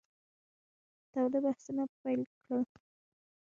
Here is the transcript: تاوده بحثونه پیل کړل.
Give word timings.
تاوده 1.11 1.39
بحثونه 1.45 1.83
پیل 2.01 2.21
کړل. 2.41 2.61